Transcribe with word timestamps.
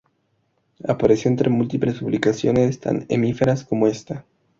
Apareció 0.83 1.29
entre 1.29 1.51
múltiples 1.51 1.99
publicaciones 1.99 2.79
tan 2.79 3.03
efímeras 3.07 3.63
como 3.63 3.85
esta. 3.85 4.25